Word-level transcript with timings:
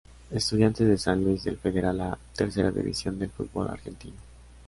Estudiantes 0.31 0.87
de 0.87 0.97
San 0.97 1.23
Luis 1.23 1.43
del 1.43 1.59
Federal 1.59 2.01
A, 2.01 2.17
tercera 2.35 2.71
división 2.71 3.19
del 3.19 3.29
fútbol 3.29 3.67
argentino. 3.67 4.15